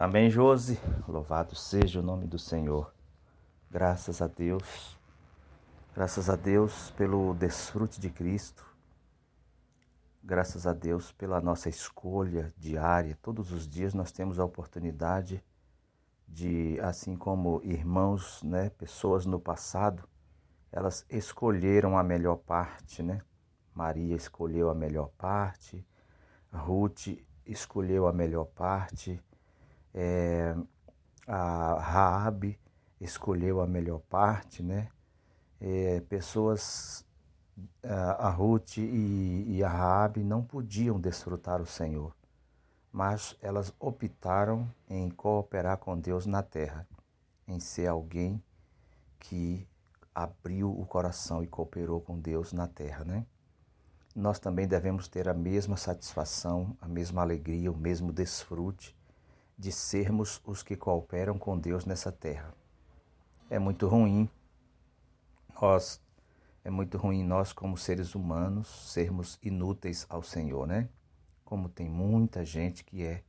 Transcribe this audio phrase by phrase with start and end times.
[0.00, 0.80] Amém, Josi.
[1.06, 2.90] Louvado seja o nome do Senhor.
[3.70, 4.98] Graças a Deus.
[5.94, 8.64] Graças a Deus pelo desfrute de Cristo.
[10.24, 13.18] Graças a Deus pela nossa escolha diária.
[13.20, 15.44] Todos os dias nós temos a oportunidade
[16.26, 20.08] de, assim como irmãos, né, pessoas no passado,
[20.72, 23.20] elas escolheram a melhor parte, né?
[23.74, 25.86] Maria escolheu a melhor parte,
[26.50, 27.08] Ruth
[27.44, 29.22] escolheu a melhor parte,
[29.94, 30.54] é,
[31.26, 32.58] a Raab
[33.00, 34.88] escolheu a melhor parte, né?
[35.60, 37.04] É, pessoas,
[37.82, 42.14] a Ruth e, e a Raabe não podiam desfrutar o Senhor,
[42.90, 46.86] mas elas optaram em cooperar com Deus na terra,
[47.46, 48.42] em ser alguém
[49.18, 49.68] que
[50.14, 53.26] abriu o coração e cooperou com Deus na terra, né?
[54.16, 58.98] Nós também devemos ter a mesma satisfação, a mesma alegria, o mesmo desfrute
[59.60, 62.54] de sermos os que cooperam com Deus nessa terra.
[63.50, 64.26] É muito ruim
[65.60, 66.00] nós
[66.64, 70.88] é muito ruim nós como seres humanos sermos inúteis ao Senhor, né?
[71.44, 73.22] Como tem muita gente que é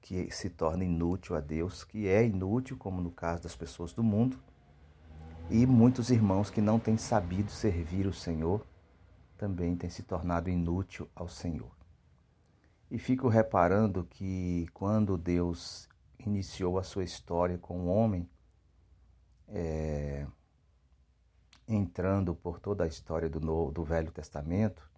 [0.00, 4.04] que se torna inútil a Deus, que é inútil, como no caso das pessoas do
[4.04, 4.38] mundo,
[5.50, 8.64] e muitos irmãos que não têm sabido servir o Senhor
[9.36, 11.75] também têm se tornado inútil ao Senhor.
[12.90, 18.28] E fico reparando que quando Deus iniciou a sua história com o homem,
[19.48, 20.26] é,
[21.66, 24.88] entrando por toda a história do, Novo, do Velho Testamento,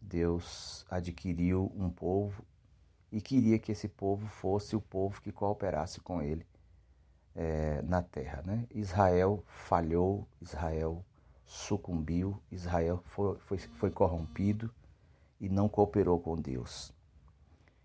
[0.00, 2.44] Deus adquiriu um povo
[3.10, 6.46] e queria que esse povo fosse o povo que cooperasse com ele
[7.34, 8.42] é, na terra.
[8.44, 8.66] Né?
[8.70, 11.02] Israel falhou, Israel
[11.46, 14.72] sucumbiu, Israel foi, foi, foi corrompido
[15.40, 16.92] e não cooperou com Deus.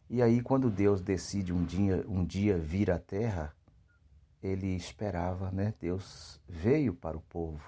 [0.09, 3.55] E aí, quando Deus decide um dia, um dia vir à terra,
[4.43, 5.73] ele esperava, né?
[5.79, 7.63] Deus veio para o povo.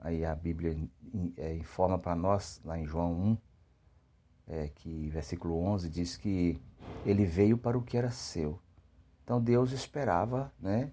[0.00, 0.76] Aí a Bíblia
[1.36, 3.38] é, informa para nós, lá em João 1,
[4.46, 6.60] é, que versículo 11 diz que
[7.04, 8.58] ele veio para o que era seu.
[9.24, 10.92] Então Deus esperava, né?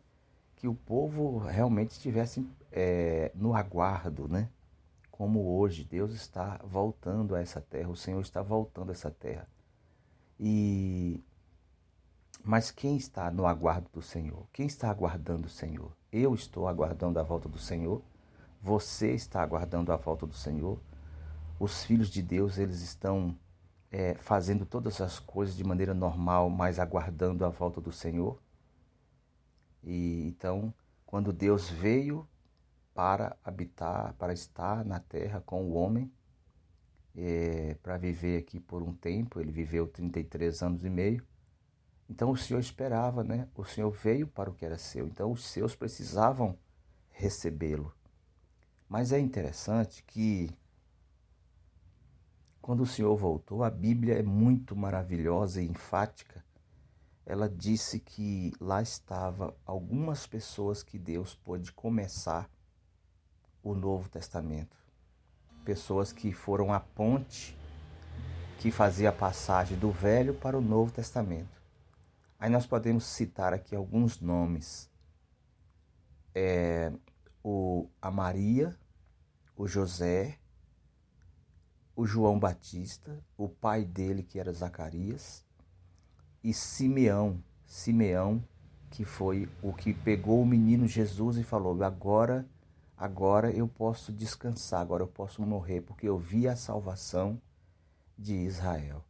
[0.56, 4.50] Que o povo realmente estivesse é, no aguardo, né?
[5.18, 9.50] Como hoje Deus está voltando a essa terra, o Senhor está voltando a essa terra.
[10.40, 11.24] E
[12.44, 14.48] mas quem está no aguardo do Senhor?
[14.54, 15.92] Quem está aguardando o Senhor?
[16.12, 18.04] Eu estou aguardando a volta do Senhor.
[18.62, 20.80] Você está aguardando a volta do Senhor.
[21.60, 23.36] Os filhos de Deus eles estão
[23.92, 28.40] é, fazendo todas as coisas de maneira normal, mas aguardando a volta do Senhor.
[29.84, 30.72] E então,
[31.08, 32.28] quando Deus veio
[32.98, 36.12] para habitar, para estar na terra com o homem,
[37.16, 39.40] é, para viver aqui por um tempo.
[39.40, 41.24] Ele viveu 33 anos e meio.
[42.10, 43.48] Então o Senhor esperava, né?
[43.54, 45.06] O Senhor veio para o que era seu.
[45.06, 46.58] Então os seus precisavam
[47.12, 47.94] recebê-lo.
[48.90, 50.50] Mas é interessante que
[52.60, 56.44] quando o Senhor voltou, a Bíblia é muito maravilhosa e enfática.
[57.28, 62.50] Ela disse que lá estava algumas pessoas que Deus pôde começar
[63.72, 64.78] o Novo Testamento.
[65.66, 67.58] Pessoas que foram a ponte
[68.60, 71.62] que fazia a passagem do Velho para o Novo Testamento.
[72.40, 74.90] Aí nós podemos citar aqui alguns nomes.
[76.34, 76.92] É,
[77.44, 78.78] o, a Maria,
[79.56, 80.40] o José,
[81.96, 85.46] o João Batista, o pai dele que era Zacarias,
[86.44, 88.44] e Simeão, Simeão,
[88.90, 92.48] que foi o que pegou o menino Jesus e falou: agora
[92.98, 97.40] agora eu posso descansar, agora eu posso morrer, porque eu vi a salvação
[98.18, 99.04] de Israel.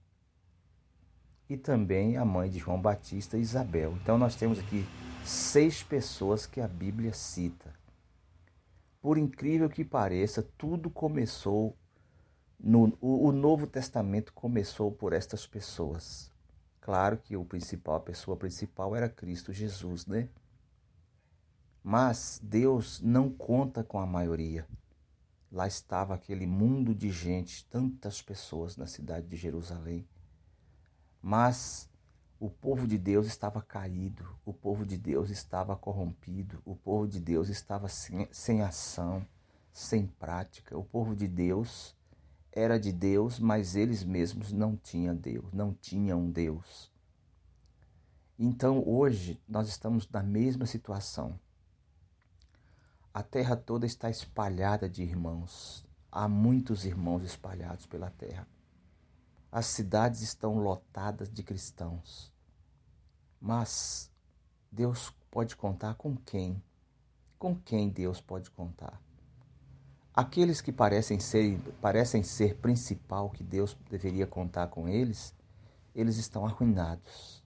[1.49, 3.93] E também a mãe de João Batista, Isabel.
[4.01, 4.85] Então nós temos aqui
[5.23, 7.73] seis pessoas que a Bíblia cita.
[9.01, 11.75] Por incrível que pareça, tudo começou
[12.59, 16.31] no o, o Novo Testamento começou por estas pessoas.
[16.81, 20.27] Claro que o principal, a pessoa principal era Cristo Jesus, né?
[21.89, 24.67] Mas Deus não conta com a maioria.
[25.49, 30.05] Lá estava aquele mundo de gente, tantas pessoas na cidade de Jerusalém.
[31.21, 31.89] Mas
[32.41, 37.21] o povo de Deus estava caído, o povo de Deus estava corrompido, o povo de
[37.21, 39.25] Deus estava sem, sem ação,
[39.71, 40.77] sem prática.
[40.77, 41.95] O povo de Deus
[42.51, 46.91] era de Deus, mas eles mesmos não tinham Deus, não tinham Deus.
[48.37, 51.39] Então hoje nós estamos na mesma situação.
[53.17, 55.83] A terra toda está espalhada de irmãos.
[56.11, 58.47] Há muitos irmãos espalhados pela terra.
[59.51, 62.31] As cidades estão lotadas de cristãos.
[63.41, 64.11] Mas
[64.71, 66.61] Deus pode contar com quem?
[67.39, 69.01] Com quem Deus pode contar?
[70.13, 75.33] Aqueles que parecem ser, parecem ser principal que Deus deveria contar com eles,
[75.95, 77.43] eles estão arruinados.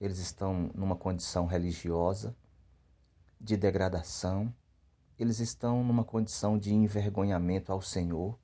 [0.00, 2.34] Eles estão numa condição religiosa,
[3.38, 4.54] de degradação,
[5.22, 8.36] eles estão numa condição de envergonhamento ao Senhor,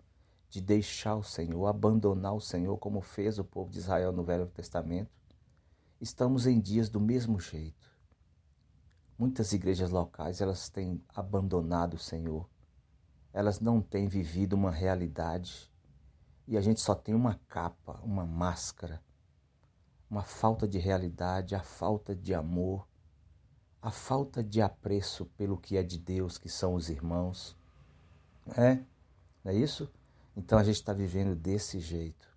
[0.49, 4.47] de deixar o Senhor, abandonar o Senhor, como fez o povo de Israel no Velho
[4.47, 5.11] Testamento.
[6.01, 7.91] Estamos em dias do mesmo jeito.
[9.19, 12.49] Muitas igrejas locais, elas têm abandonado o Senhor.
[13.33, 15.71] Elas não têm vivido uma realidade.
[16.47, 19.03] E a gente só tem uma capa, uma máscara,
[20.09, 22.89] uma falta de realidade, a falta de amor,
[23.81, 27.57] a falta de apreço pelo que é de Deus, que são os irmãos.
[28.57, 28.77] É?
[29.45, 29.89] Não é isso?
[30.37, 32.29] Então a gente está vivendo desse jeito.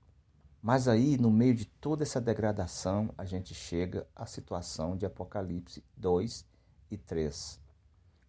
[0.61, 5.83] Mas aí, no meio de toda essa degradação, a gente chega à situação de Apocalipse
[5.97, 6.45] 2
[6.91, 7.59] e 3.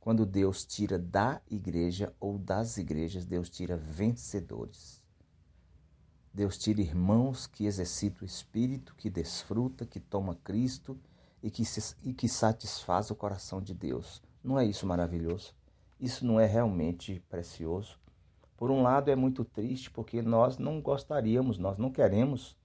[0.01, 5.03] Quando Deus tira da igreja ou das igrejas, Deus tira vencedores.
[6.33, 10.99] Deus tira irmãos que exercitam o espírito, que desfruta, que toma Cristo
[11.43, 14.23] e que, se, e que satisfaz o coração de Deus.
[14.43, 15.55] Não é isso maravilhoso?
[15.99, 17.99] Isso não é realmente precioso?
[18.57, 22.57] Por um lado é muito triste porque nós não gostaríamos, nós não queremos,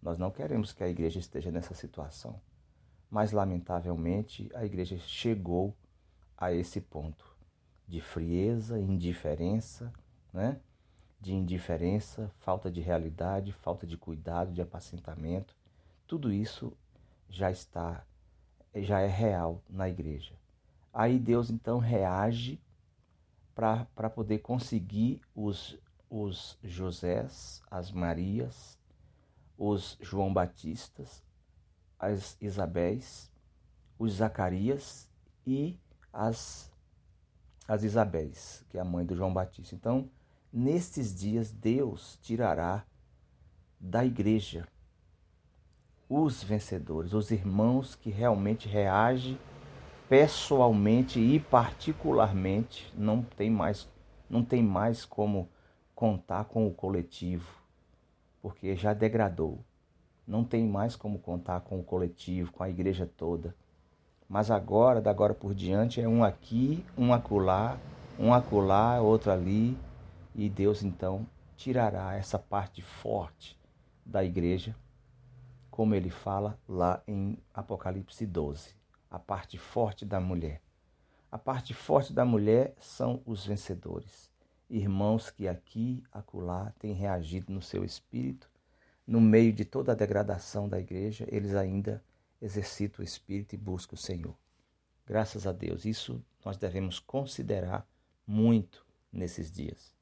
[0.00, 2.40] nós não queremos que a igreja esteja nessa situação.
[3.10, 5.76] Mas lamentavelmente a igreja chegou
[6.36, 7.36] a esse ponto
[7.88, 9.92] de frieza, indiferença,
[10.32, 10.60] né?
[11.20, 15.56] De indiferença, falta de realidade, falta de cuidado, de apacentamento.
[16.06, 16.72] Tudo isso
[17.30, 18.04] já está
[18.74, 20.34] já é real na igreja.
[20.92, 22.60] Aí Deus então reage
[23.54, 25.78] para poder conseguir os,
[26.08, 28.78] os Josés, as Marias,
[29.58, 31.22] os João Batistas,
[31.98, 33.30] as Isabéis,
[33.98, 35.10] os Zacarias
[35.46, 35.78] e
[36.12, 36.70] as,
[37.68, 39.74] as Isabéis, que é a mãe do João Batista.
[39.74, 40.10] Então,
[40.52, 42.86] nestes dias, Deus tirará
[43.78, 44.66] da igreja
[46.12, 49.38] os vencedores, os irmãos que realmente reagem
[50.08, 53.88] pessoalmente e particularmente não tem mais
[54.28, 55.48] não tem mais como
[55.94, 57.48] contar com o coletivo,
[58.42, 59.60] porque já degradou.
[60.26, 63.54] Não tem mais como contar com o coletivo, com a igreja toda.
[64.28, 67.76] Mas agora, da agora por diante, é um aqui, um acolá,
[68.18, 69.76] um acolá, outro ali,
[70.34, 71.26] e Deus então
[71.56, 73.58] tirará essa parte forte
[74.06, 74.76] da igreja,
[75.80, 78.74] como ele fala lá em Apocalipse 12
[79.10, 80.60] a parte forte da mulher.
[81.32, 84.30] A parte forte da mulher são os vencedores,
[84.68, 88.46] irmãos que aqui, acolá, têm reagido no seu espírito.
[89.06, 92.04] No meio de toda a degradação da igreja, eles ainda
[92.42, 94.36] exercitam o espírito e buscam o Senhor.
[95.06, 97.88] Graças a Deus, isso nós devemos considerar
[98.26, 99.94] muito nesses dias.